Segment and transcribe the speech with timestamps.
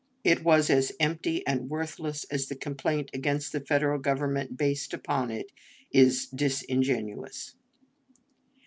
[0.23, 5.29] It was as empty and worthless as the complaint against the Confederate Government based upon
[5.29, 5.51] it,
[5.91, 7.53] is disingenuous.